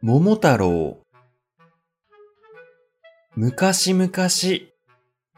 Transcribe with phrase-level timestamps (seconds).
[0.00, 0.98] 桃太郎
[3.34, 4.10] 昔々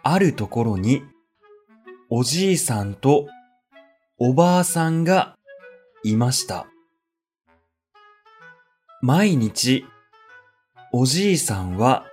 [0.03, 1.03] あるところに
[2.11, 3.27] おじいさんと
[4.19, 5.39] おばあさんが
[6.03, 6.67] いました。
[9.01, 9.87] 毎日
[10.93, 12.05] おじいさんは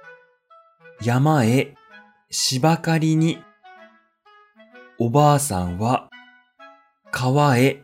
[1.01, 1.75] 山へ
[2.29, 3.39] 芝刈りに
[4.97, 6.09] おばあさんは
[7.11, 7.83] 川へ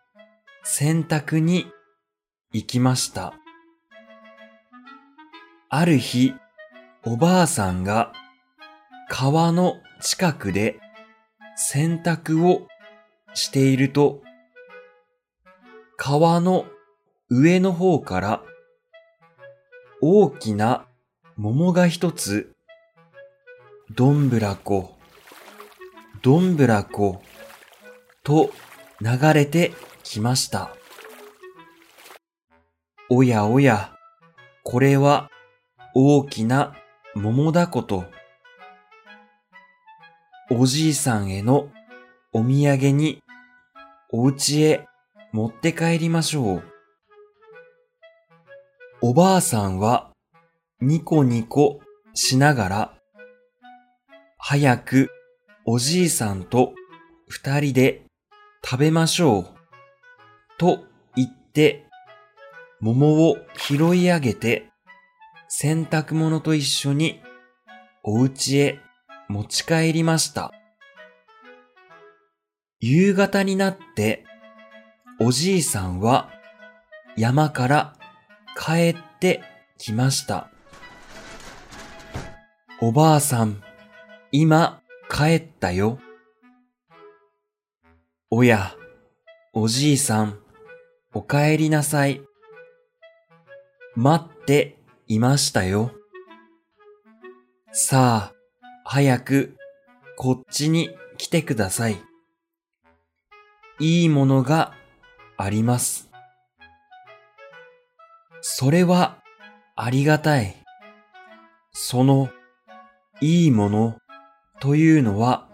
[0.64, 1.68] 洗濯に
[2.54, 3.34] 行きました。
[5.76, 6.36] ある日、
[7.04, 8.14] おばあさんが
[9.10, 10.80] 川の近くで
[11.56, 12.68] 洗濯を
[13.34, 14.22] していると、
[15.98, 16.68] 川の
[17.28, 18.44] 上の方から
[20.00, 20.86] 大きな
[21.38, 22.54] 桃が一つ、
[23.96, 24.96] どんぶらこ、
[26.22, 27.24] どんぶらこ、
[28.22, 28.52] と
[29.02, 30.70] 流れてきました。
[33.10, 33.98] おやおや、
[34.62, 35.32] これは
[35.96, 36.76] 大きな
[37.14, 38.06] 桃だこと。
[40.50, 41.70] おじいさんへの
[42.32, 43.22] お土産に
[44.12, 44.88] お家へ
[45.32, 46.64] 持って帰りましょう。
[49.02, 50.12] おばあさんは
[50.82, 51.80] ニコニコ
[52.16, 52.94] しながら、
[54.40, 55.10] 早く
[55.66, 56.74] おじいさんと
[57.30, 58.02] 二人で
[58.66, 59.48] 食べましょう。
[60.58, 61.86] と言って、
[62.80, 64.73] 桃を拾い上げて、
[65.56, 67.22] 洗濯物と一緒に
[68.02, 68.80] お家へ
[69.30, 70.52] 持ち帰りました。
[72.80, 74.26] 夕方になって、
[75.20, 76.32] おじいさんは
[77.16, 77.94] 山から
[78.58, 79.44] 帰って
[79.78, 80.50] きました。
[82.82, 83.62] おばあさん、
[84.32, 86.00] 今帰ったよ。
[88.32, 88.76] おや、
[89.54, 90.40] おじいさん、
[91.14, 92.22] お帰りなさい。
[93.96, 94.83] 待って
[95.16, 95.92] いましたよ。
[97.72, 98.34] さあ、
[98.86, 99.56] 早く
[100.18, 102.02] こっちに来てください。
[103.80, 104.74] いいものが
[105.38, 106.10] あります。
[108.42, 109.18] それは
[109.76, 110.56] ありがたい。
[111.72, 112.30] その
[113.22, 113.98] いいもの
[114.60, 115.50] というのは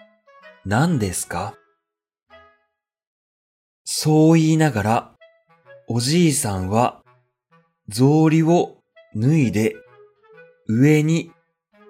[0.65, 1.53] 何ですか？
[3.85, 5.11] そう言いながら、
[5.87, 7.01] おじいさんは
[7.89, 8.78] 草履を
[9.15, 9.75] 脱いで
[10.67, 11.31] 上に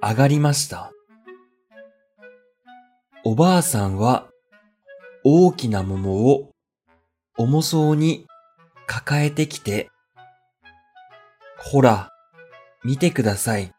[0.02, 0.92] 上がりました。
[3.26, 4.30] おばあさんは
[5.26, 6.52] 大きな桃を
[7.38, 8.26] 重そうに
[8.88, 9.90] 抱えてきて、
[11.58, 12.10] ほら、
[12.84, 13.74] 見てください。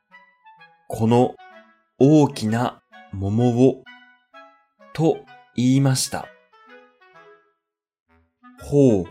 [0.87, 1.35] この
[1.99, 3.83] 大きな桃を、
[4.93, 5.19] と
[5.57, 6.27] 言いました。
[8.63, 9.05] ほう、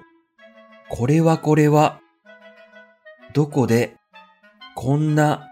[0.89, 1.99] これはこれは、
[3.33, 3.98] どこで
[4.81, 5.51] こんな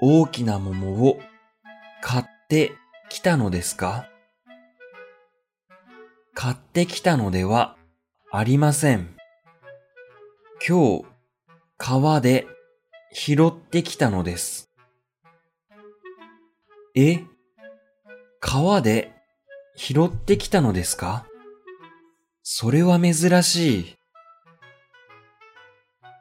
[0.00, 1.20] 大きな桃を
[2.00, 2.72] 買って
[3.10, 4.08] きたのですか？
[6.32, 7.76] 買ってきたのでは
[8.32, 9.14] ありません。
[10.66, 11.04] 今日、
[11.76, 12.46] 川で
[13.12, 14.70] 拾ってきたのです。
[16.94, 17.24] え？
[18.40, 19.12] 川で
[19.76, 21.26] 拾ってきたのですか？
[22.42, 23.96] それは珍しい。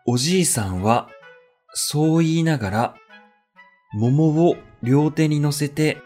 [0.05, 1.09] おじいさんは、
[1.77, 2.95] そう言いながら、
[3.93, 5.97] 桃を両手に乗せて、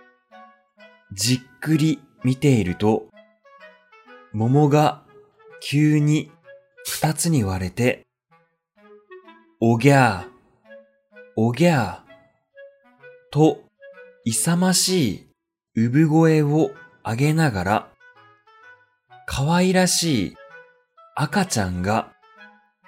[1.13, 3.07] じっくり見ていると、
[4.34, 5.03] 桃が
[5.62, 6.31] 急に
[6.85, 8.08] 二つに割れて、
[9.62, 13.62] おぎゃー、おぎゃー、と、
[14.25, 15.28] 勇ましい
[15.75, 16.72] 産声を
[17.06, 17.90] 上げながら、
[19.28, 20.35] 可愛らしい
[21.16, 22.12] 赤ちゃんが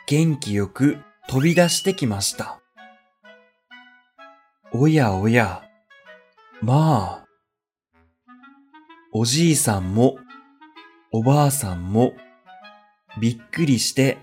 [0.08, 0.98] 元気よく
[1.28, 2.61] 飛び出してきました。
[4.74, 5.64] おやおや、
[6.62, 7.26] まあ、
[9.12, 10.18] おじいさんも
[11.12, 12.14] おばあさんも
[13.20, 14.18] びっくりして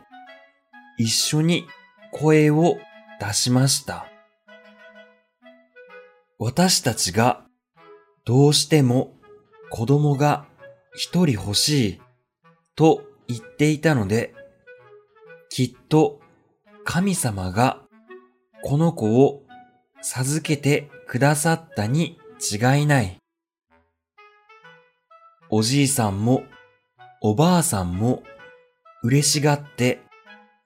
[0.97, 1.67] 一緒に
[2.13, 2.79] 声を
[3.21, 4.07] 出しました。
[6.39, 7.45] 私たちが
[8.25, 9.19] どうしても
[9.69, 10.47] 子供が
[10.95, 12.01] 一人欲しい
[12.75, 14.35] と言っていたので、
[15.51, 16.21] きっと
[16.85, 17.83] 神様が
[18.63, 19.43] この子を
[20.01, 23.17] 授けてくださったに違いない。
[25.51, 26.45] おじいさんも
[27.21, 28.23] おばあさんも
[29.03, 30.01] 嬉しがって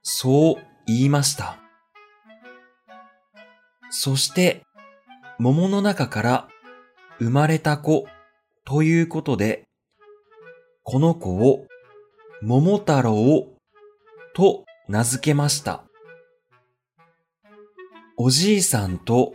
[0.03, 0.57] そう
[0.87, 1.57] 言いました。
[3.91, 4.63] そして
[5.39, 6.49] 桃の中から
[7.19, 8.07] 生まれた子
[8.65, 9.65] ということで、
[10.83, 11.67] この子を
[12.43, 13.47] 桃太郎
[14.35, 15.85] と名付けました。
[18.19, 19.33] おじいさんと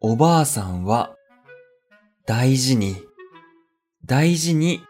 [0.00, 1.16] おばあさんは
[2.24, 2.96] 大事に、
[4.04, 4.80] 大事に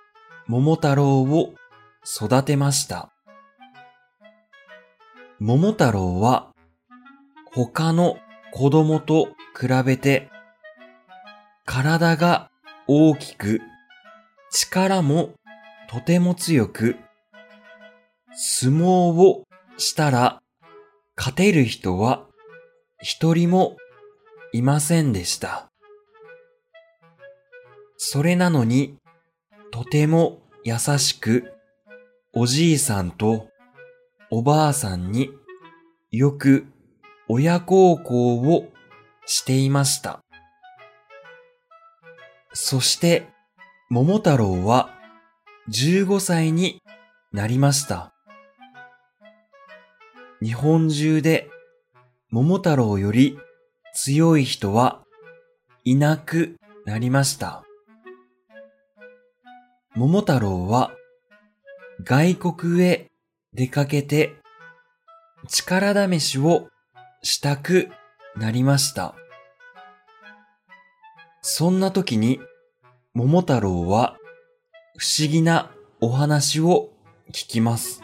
[0.47, 1.55] 桃太郎を
[2.05, 3.11] 育てました。
[5.39, 6.53] 桃太郎は
[7.55, 8.19] 他の
[8.53, 10.29] 子供と比べて
[11.65, 12.51] 体が
[12.87, 13.63] 大きく
[14.51, 15.31] 力も
[15.89, 16.97] とても強く
[18.35, 19.45] 相撲を
[19.79, 20.43] したら
[21.17, 22.27] 勝てる人は
[23.03, 23.77] 一人も
[24.53, 25.71] いませんでした。
[27.97, 28.97] それなのに
[29.71, 31.53] とても優しく
[32.33, 33.49] おじいさんと
[34.31, 35.31] おばあさんに
[36.11, 36.67] よく
[37.29, 38.69] 親孝行を
[39.25, 40.21] していました。
[42.53, 43.29] そして
[43.89, 44.91] 桃太郎は
[45.71, 46.83] 15歳に
[47.33, 48.13] なりました。
[50.43, 51.49] 日本中で
[52.33, 53.41] 桃太郎より
[53.93, 55.03] 強い人は
[55.83, 56.55] いなく
[56.87, 57.65] なりました。
[59.97, 60.93] 桃太郎は
[62.05, 63.11] 外国へ
[63.53, 64.37] 出かけて
[65.49, 66.69] 力試しを
[67.21, 67.91] したく
[68.37, 69.17] なりました。
[71.43, 72.39] そんな時に
[73.13, 74.17] 桃太郎は
[74.97, 76.91] 不思議なお話を
[77.33, 78.03] 聞きます。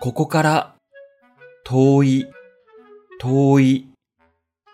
[0.00, 0.73] ここから
[1.66, 2.26] 遠い、
[3.18, 3.88] 遠い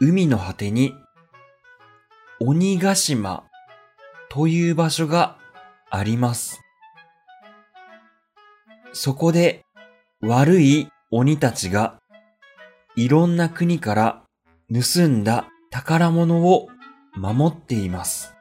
[0.01, 0.93] 海の果てに
[2.41, 3.45] 鬼ヶ島
[4.29, 5.39] という場所が
[5.89, 6.61] あります。
[8.93, 9.65] そこで
[10.21, 12.01] 悪い鬼たちが
[12.97, 14.23] いろんな国から
[14.73, 16.67] 盗んだ宝物を
[17.15, 18.35] 守っています。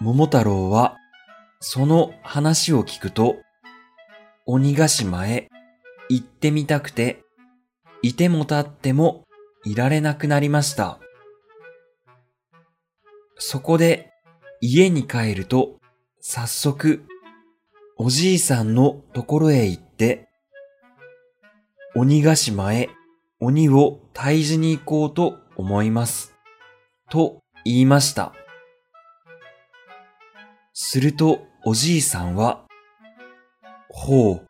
[0.00, 0.96] 桃太郎は
[1.60, 3.36] その話を聞くと
[4.46, 5.48] 鬼ヶ島へ
[6.14, 7.24] 行ってみたくて、
[8.00, 9.24] いても立っても
[9.64, 11.00] いられなくなりました。
[13.36, 14.12] そこで
[14.60, 15.80] 家に帰ると
[16.20, 17.04] 早速
[17.98, 20.28] おじいさんのところへ行って、
[21.96, 22.90] 鬼ヶ島へ
[23.40, 26.32] 鬼を退治に行こうと思います。
[27.10, 28.32] と言いました。
[30.74, 32.64] するとおじいさんは、
[33.88, 34.46] ほう、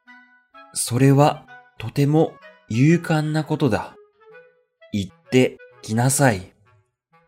[0.74, 1.46] それは
[1.78, 2.34] とても
[2.68, 3.96] 勇敢なことだ。
[4.92, 6.52] 行ってきなさい。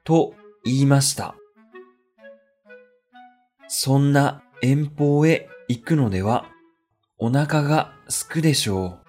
[0.04, 0.34] と
[0.64, 1.34] 言いました。
[3.68, 6.46] そんな遠方へ行くのでは
[7.18, 9.00] お腹がすくでしょ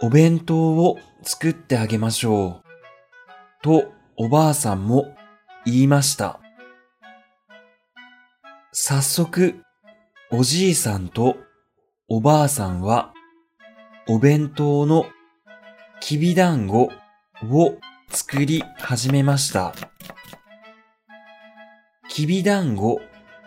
[0.00, 0.06] う。
[0.06, 2.70] お弁当を作ってあげましょう。
[3.62, 5.14] とおばあさんも
[5.66, 6.40] 言いました。
[8.72, 9.56] 早速、
[10.30, 11.36] おじいさんと
[12.08, 13.12] おばあさんは
[14.12, 15.06] お弁当の
[16.00, 16.90] きびだんご
[17.44, 17.78] を
[18.08, 19.72] 作り始めました。
[22.08, 23.00] きびだんご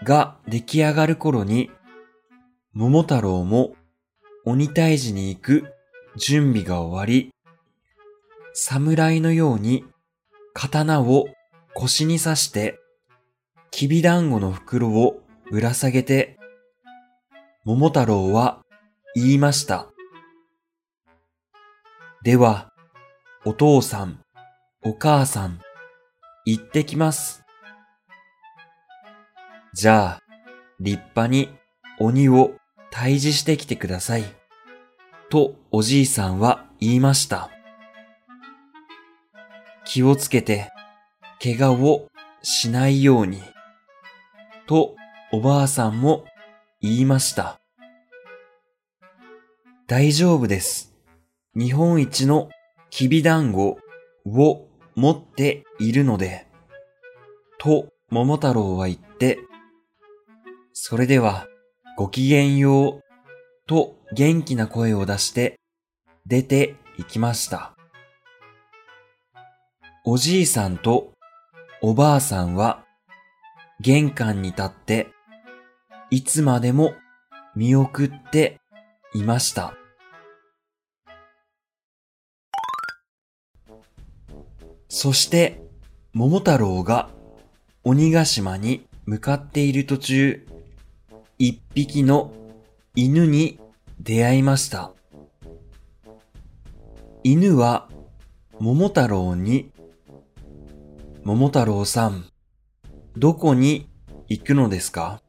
[0.05, 1.69] が出来上がる頃に、
[2.71, 3.75] 桃太郎も
[4.45, 5.65] 鬼退治に行く
[6.15, 7.33] 準備が終わり、
[8.53, 9.83] 侍のように
[10.53, 11.27] 刀を
[11.73, 12.79] 腰に刺して、
[13.69, 15.19] きびだんごの袋を
[15.51, 16.39] ぶら下げて、
[17.65, 18.61] 桃太郎は
[19.13, 19.92] 言いました。
[22.23, 22.71] では、
[23.43, 24.21] お父さん、
[24.81, 25.59] お母さん、
[26.45, 27.43] 行ってきます。
[29.73, 30.19] じゃあ、
[30.79, 31.49] 立派に
[31.99, 32.53] 鬼を
[32.93, 34.23] 退治してきてください。
[35.29, 37.49] とおじいさんは言いました。
[39.83, 40.71] 気をつけて、
[41.41, 42.07] 怪我を
[42.41, 43.43] しないように。
[44.65, 44.95] と
[45.33, 46.23] おばあさんも
[46.79, 47.59] 言いました。
[49.87, 50.92] 大丈夫です。
[51.55, 52.49] 日本一の
[52.89, 53.77] きびだんご
[54.25, 56.47] を持っているので、
[57.59, 59.37] と桃太郎は言って、
[60.71, 61.47] それでは
[61.95, 63.01] ごきげんよう
[63.67, 65.59] と元気な声を出して
[66.25, 67.75] 出て行きました。
[70.05, 71.13] おじいさんと
[71.81, 72.83] おばあさんは
[73.79, 75.07] 玄関に立って
[76.09, 76.93] いつまでも
[77.55, 78.59] 見送って
[79.13, 79.75] いました。
[84.95, 85.59] そして、
[86.13, 87.09] 桃太郎が
[87.83, 90.47] 鬼ヶ島に向かっている途中、
[91.39, 92.31] 一匹の
[92.93, 93.59] 犬に
[93.99, 94.91] 出会いました。
[97.23, 97.89] 犬は
[98.59, 99.71] 桃太郎に、
[101.23, 102.25] 桃太郎さん、
[103.17, 103.89] どこに
[104.27, 105.23] 行くのですか？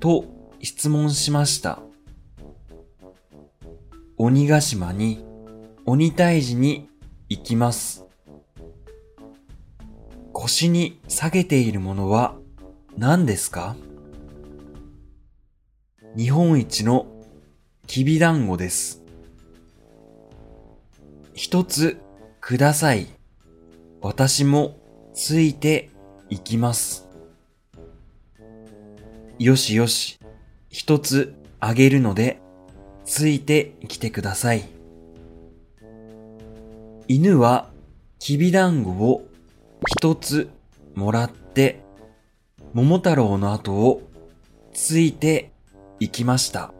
[0.00, 0.26] と
[0.60, 1.80] 質問しました。
[4.18, 5.24] 鬼ヶ島に
[5.86, 6.90] 鬼退治に
[7.30, 8.04] 行きます。
[10.48, 12.34] 腰に下げているものは
[12.96, 13.76] 何ですか？
[16.16, 17.06] 日本一の
[17.86, 19.02] きびだんごです。
[21.34, 21.98] 一つ
[22.40, 23.08] ください。
[24.00, 24.78] 私も
[25.12, 25.90] ついて
[26.30, 27.06] 行きます。
[29.38, 30.18] よしよし、
[30.70, 32.40] 一つあげるので、
[33.04, 34.66] ついてきてください。
[37.06, 37.70] 犬は
[38.18, 39.27] きびだんごを
[39.86, 40.50] 一つ
[40.94, 41.82] もらって、
[42.72, 44.02] 桃太郎の後を
[44.72, 45.52] ついて
[46.00, 46.72] 行きました。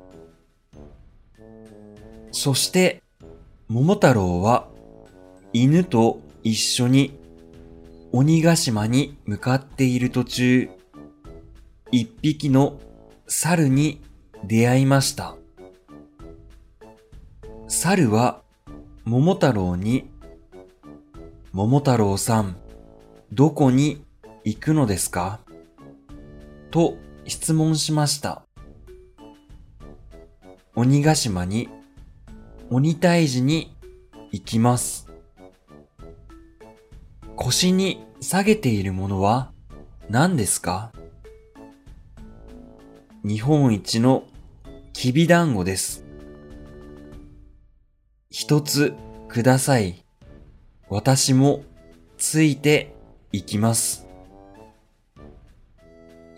[2.32, 3.02] そして、
[3.68, 4.68] 桃太郎は
[5.52, 7.18] 犬と一緒に
[8.12, 10.70] 鬼ヶ島に向かっている途中、
[11.90, 12.80] 一匹の
[13.26, 14.00] 猿に
[14.44, 15.36] 出会いました。
[17.66, 18.42] 猿は
[19.04, 20.10] 桃太郎に、
[21.52, 22.56] 桃太郎さん、
[23.32, 24.02] どこに
[24.44, 25.40] 行くのですか？
[26.70, 28.42] と質問しました。
[30.74, 31.68] 鬼ヶ島に
[32.70, 33.76] 鬼退治に
[34.30, 35.08] 行きます。
[37.36, 39.52] 腰に下げているものは
[40.08, 40.92] 何ですか？
[43.24, 44.24] 日本一の
[44.92, 46.04] きびだんごです。
[48.30, 48.94] 一つ
[49.28, 50.02] ください。
[50.88, 51.62] 私も
[52.16, 52.94] ついて
[53.30, 54.06] 行きます。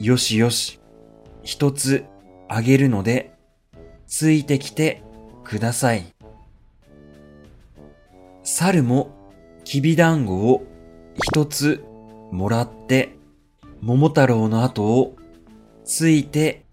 [0.00, 0.80] よしよし。
[1.44, 2.04] 一つ
[2.48, 3.32] あげるので、
[4.08, 5.02] ついてきて
[5.44, 6.12] ください。
[8.42, 9.10] 猿も
[9.62, 10.66] きびだんごを
[11.14, 11.84] 一つ
[12.32, 13.16] もらって、
[13.80, 15.16] 桃太郎の後を
[15.84, 16.64] ついて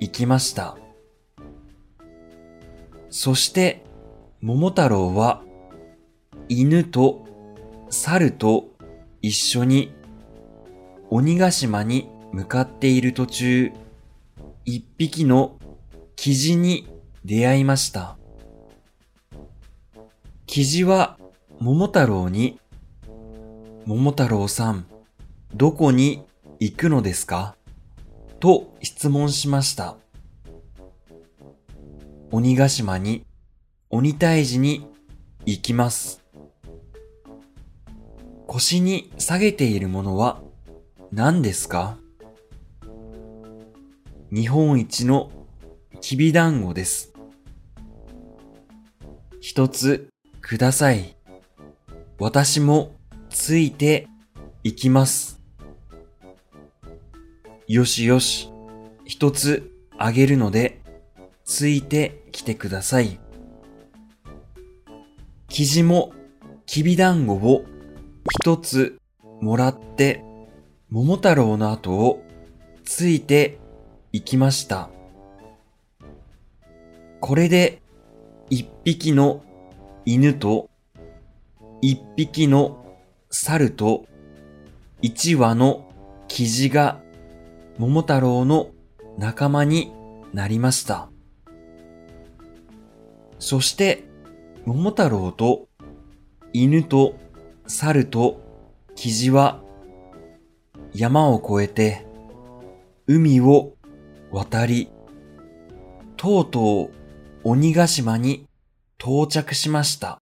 [0.00, 0.76] 行きました。
[3.08, 3.84] そして、
[4.40, 5.42] 桃太郎は
[6.48, 7.24] 犬と
[7.88, 8.69] 猿と
[9.22, 9.92] 一緒に
[11.10, 13.72] 鬼ヶ島に向かっている途中、
[14.64, 15.58] 一匹の
[16.16, 16.88] キジに
[17.24, 18.16] 出会いました。
[20.46, 21.18] キジは
[21.58, 22.58] 桃太郎に、
[23.84, 24.86] 桃太郎さん、
[25.54, 26.22] どこに
[26.58, 27.56] 行くのですか？
[28.38, 29.96] と質問しました。
[32.30, 33.26] 鬼ヶ島に
[33.90, 34.86] 鬼退治に
[35.44, 36.19] 行きます。
[38.52, 40.42] 腰に下げているものは
[41.12, 41.98] 何ですか？
[44.32, 45.30] 日本一の
[46.00, 47.12] きびだんごです。
[49.40, 50.08] 一つ
[50.40, 51.14] ください。
[52.18, 52.90] 私も
[53.28, 54.08] ついて
[54.64, 55.40] 行きます。
[57.68, 58.50] よしよし。
[59.04, 60.80] 一つあげるので、
[61.44, 63.20] ついてきてください。
[65.48, 66.12] 生地も
[66.66, 67.64] きびだんごを
[68.28, 68.98] 一つ
[69.40, 70.24] もらって、
[70.90, 72.22] 桃太郎の後を
[72.84, 73.58] ついて
[74.12, 74.90] 行きました。
[77.20, 77.80] これで
[78.48, 79.42] 一匹の
[80.04, 80.68] 犬と
[81.80, 82.98] 一匹の
[83.30, 84.06] 猿と
[85.02, 85.90] 一羽の
[86.28, 87.00] キジが
[87.78, 88.70] 桃太郎の
[89.18, 89.92] 仲間に
[90.34, 91.08] なりました。
[93.38, 94.04] そして
[94.66, 95.68] 桃太郎と
[96.52, 97.14] 犬と
[97.70, 98.40] 猿と
[98.96, 99.62] キジは
[100.92, 102.04] 山を越えて
[103.06, 103.74] 海を
[104.32, 104.90] 渡り
[106.16, 106.94] とうとう
[107.44, 108.44] 鬼ヶ島に
[108.98, 110.18] 到着しました。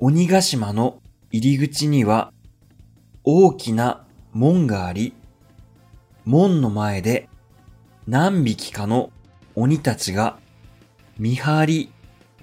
[0.00, 2.32] 鬼ヶ島の入り口には
[3.22, 5.14] 大きな門があり、
[6.24, 7.28] 門の前で
[8.08, 9.10] 何匹かの
[9.54, 10.38] 鬼たちが
[11.18, 11.92] 見張り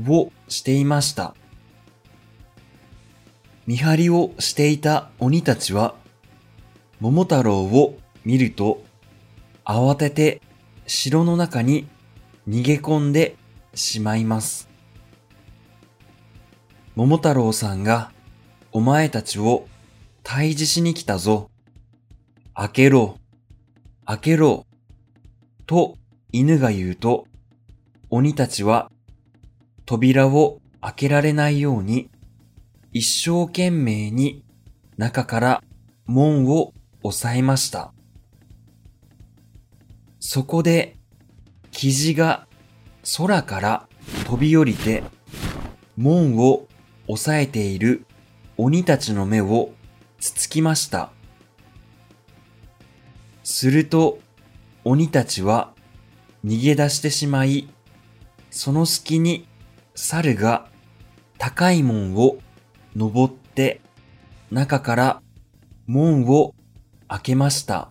[0.08, 1.36] をしていました。
[3.66, 5.96] 見張りをしていた鬼たちは
[7.00, 8.84] 桃太郎を見ると
[9.66, 10.42] 慌てて
[10.86, 11.88] 城の中に
[12.48, 13.36] 逃げ込んで
[13.76, 14.70] しまいます。
[16.96, 18.12] 桃太郎さんが
[18.72, 19.68] お前たちを
[20.24, 21.50] 退治しに来たぞ。
[22.54, 23.20] 開けろ、
[24.06, 24.66] 開けろ、
[25.68, 25.98] と
[26.32, 27.28] 犬が言うと、
[28.10, 28.90] 鬼たちは
[29.88, 32.10] 扉を開けられないように
[32.92, 34.44] 一生懸命に
[34.98, 35.64] 中から
[36.06, 37.94] 門を押さえました。
[40.20, 40.98] そこで、
[41.72, 42.48] キジが
[43.18, 43.88] 空から
[44.26, 45.04] 飛び降りて、
[45.96, 46.68] 門を
[47.08, 48.06] 押さえている
[48.58, 49.72] 鬼たちの目を
[50.20, 51.12] つつきました。
[53.46, 54.20] すると、
[54.84, 55.74] 鬼たちは
[56.44, 57.70] 逃げ出してしまい、
[58.52, 59.48] その隙に
[60.00, 60.68] 猿が
[61.40, 62.38] 高い門を
[62.96, 63.82] 登って
[64.52, 65.22] 中から
[65.88, 66.54] 門を
[67.08, 67.90] 開けました。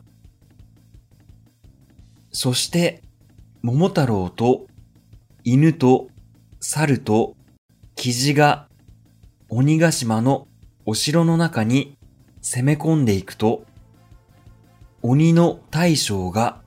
[2.31, 3.03] そして
[3.61, 4.69] 桃太郎と
[5.43, 6.07] 犬と
[6.61, 7.35] 猿と
[7.97, 8.69] キジが
[9.49, 10.47] 鬼ヶ島の
[10.85, 11.99] お城の中に
[12.41, 13.65] 攻め込んでいくと、
[15.03, 16.61] 鬼の大将が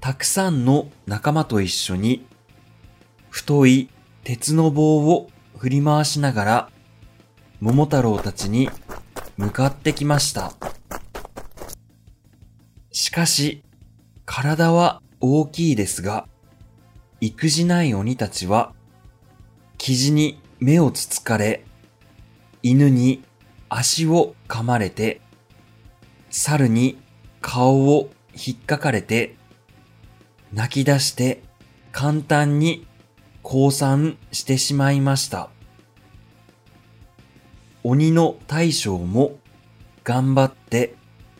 [0.00, 2.26] たくさんの仲間と一緒に
[3.30, 3.88] 太い
[4.28, 6.70] 鉄の棒を振り回しながら
[7.60, 8.68] 桃太郎たちに
[9.38, 10.52] 向かってきました。
[12.92, 13.62] しかし、
[14.26, 16.28] 体は大きいですが、
[17.22, 18.74] 育児ない鬼たちは、
[19.78, 21.64] 生地に目をつつかれ、
[22.62, 23.24] 犬に
[23.70, 25.22] 足を噛まれて、
[26.28, 26.98] 猿に
[27.40, 29.36] 顔を引っかかれて、
[30.52, 31.42] 泣き出して
[31.92, 32.86] 簡単に
[33.50, 35.48] 降参してしまいました。
[37.82, 39.38] 鬼の大将も
[40.04, 40.96] 頑張って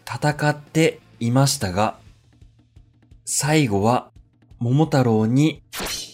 [0.07, 1.99] 戦っていましたが、
[3.27, 4.11] 最後は
[4.59, 5.63] 桃太郎に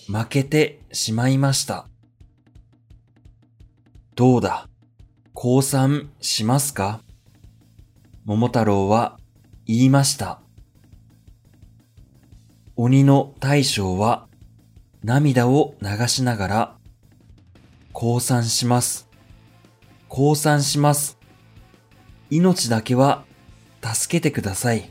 [0.09, 1.87] 負けてしまいました。
[4.17, 4.69] どうだ？
[5.33, 7.03] 降参しますか？
[8.25, 9.17] 桃太郎は
[9.65, 10.41] 言いました。
[12.75, 14.27] 鬼の大将は
[15.07, 16.77] 涙を流しながら、
[17.93, 19.07] 降参します。
[20.09, 21.19] 降参します。
[22.31, 23.27] 命だけは
[23.83, 24.91] 助けてください。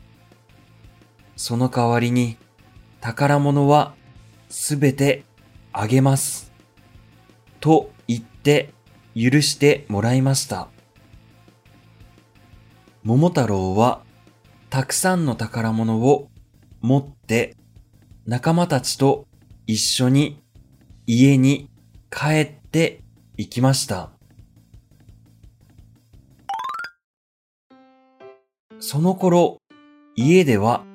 [1.35, 2.37] その代わりに
[3.01, 3.95] 宝物は
[4.49, 5.23] すべて
[5.71, 6.53] あげます。
[7.59, 8.71] と言って
[9.15, 10.67] 許してもらいました。
[13.01, 14.03] 桃太郎は
[14.69, 16.29] たくさんの宝物を
[16.81, 17.57] 持って
[18.27, 19.25] 仲間たちと
[19.65, 20.43] 一緒に
[21.05, 21.69] 家に
[22.09, 23.01] 帰って
[23.37, 24.09] 行きました。
[28.79, 29.57] その頃、
[30.15, 30.85] 家では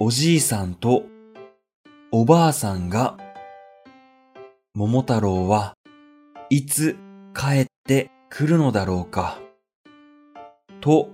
[0.00, 1.04] おじいさんと
[2.10, 3.16] おばあさんが
[4.74, 5.74] 桃太郎は
[6.50, 6.96] いつ
[7.34, 9.38] 帰ってくるのだろうか、
[10.80, 11.10] と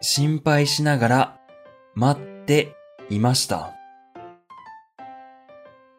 [0.00, 1.40] 心配しながら
[1.94, 2.74] 待って
[3.10, 3.77] いました。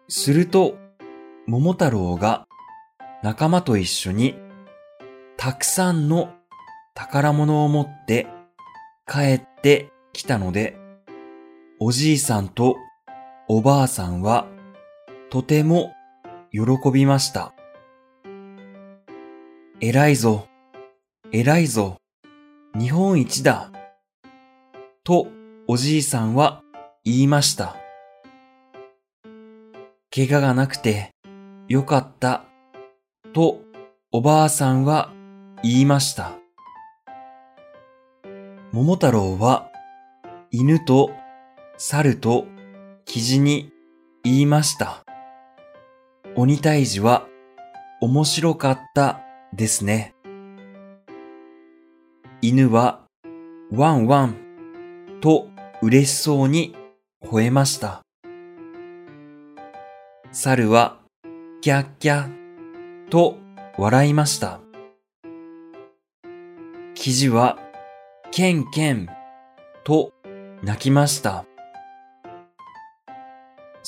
[0.10, 0.76] すると、
[1.46, 2.48] 桃太郎が
[3.22, 4.36] 仲間と一緒に
[5.38, 6.34] たくさんの
[6.96, 8.28] 宝物を持って
[9.08, 10.78] 帰ってきたので、
[11.80, 12.76] おじいさんと
[13.48, 14.48] おばあさんは
[15.30, 15.94] とても
[16.52, 17.54] 喜びました。
[19.80, 20.48] 偉いぞ、
[21.32, 21.98] 偉いぞ、
[22.78, 23.72] 日本一だ。
[25.04, 25.28] と
[25.68, 26.64] おじいさんは
[27.06, 27.79] 言いました。
[30.12, 31.12] 怪我がなくて
[31.68, 32.46] よかった。
[33.32, 33.62] と
[34.12, 35.14] おばあさんは
[35.62, 36.32] 言いました。
[38.72, 39.70] 桃太郎は
[40.50, 41.12] 犬と
[41.78, 42.48] 猿と
[43.06, 43.72] キジに
[44.24, 45.04] 言いました。
[46.36, 47.28] 鬼退治は
[48.02, 49.22] 面白かった
[49.54, 50.16] ですね。
[52.42, 53.02] 犬は
[53.72, 54.38] ワンワン
[55.22, 55.50] と
[55.84, 56.76] 嬉しそうに
[57.24, 58.02] 吠えました。
[60.32, 61.00] 猿は
[61.62, 63.40] キャッキャッと
[63.78, 64.60] 笑いました。
[66.94, 67.58] 生地は
[68.30, 69.10] ケンケン
[69.84, 70.14] と
[70.62, 71.46] 泣きました。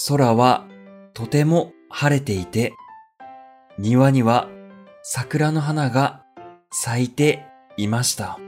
[0.08, 0.66] 空は
[1.14, 2.74] とても晴れていて、
[3.78, 4.50] 庭には
[5.04, 6.24] 桜の花が
[6.72, 7.46] 咲いて
[7.78, 8.40] いました。